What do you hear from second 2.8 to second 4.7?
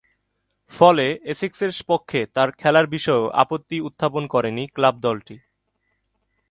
বিষয়েও আপত্তি উত্থাপন করেনি